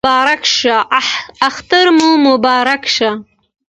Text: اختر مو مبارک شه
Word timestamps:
اختر 1.47 1.85
مو 1.97 2.09
مبارک 2.25 2.83
شه 2.95 3.09